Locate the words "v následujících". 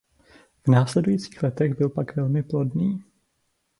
0.63-1.43